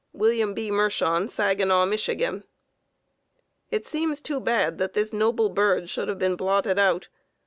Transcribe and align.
Wm. 0.13 0.55
B. 0.55 0.71
Mershon, 0.71 1.29
Saginaw, 1.29 1.85
Mich.: 1.85 2.09
It 3.69 3.85
seems 3.85 4.19
too 4.19 4.39
bad 4.39 4.79
that 4.79 4.93
this 4.93 5.13
noble 5.13 5.49
bird 5.49 5.91
should 5.91 6.07
have 6.07 6.17
been 6.17 6.35
blotted 6.35 6.79
out. 6.79 7.07